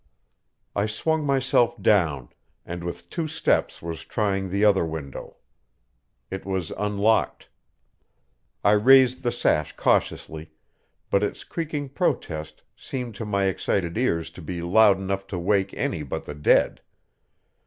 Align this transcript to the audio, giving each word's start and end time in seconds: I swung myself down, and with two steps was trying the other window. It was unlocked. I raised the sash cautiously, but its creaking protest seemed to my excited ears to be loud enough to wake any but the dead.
I 0.75 0.87
swung 0.87 1.27
myself 1.27 1.79
down, 1.79 2.29
and 2.65 2.83
with 2.83 3.07
two 3.11 3.27
steps 3.27 3.83
was 3.83 4.03
trying 4.03 4.49
the 4.49 4.65
other 4.65 4.83
window. 4.83 5.37
It 6.31 6.43
was 6.43 6.71
unlocked. 6.71 7.49
I 8.63 8.71
raised 8.71 9.21
the 9.21 9.31
sash 9.31 9.75
cautiously, 9.75 10.49
but 11.11 11.21
its 11.21 11.43
creaking 11.43 11.89
protest 11.89 12.63
seemed 12.75 13.13
to 13.13 13.25
my 13.25 13.43
excited 13.43 13.95
ears 13.95 14.31
to 14.31 14.41
be 14.41 14.63
loud 14.63 14.97
enough 14.97 15.27
to 15.27 15.37
wake 15.37 15.71
any 15.75 16.01
but 16.01 16.25
the 16.25 16.33
dead. 16.33 16.81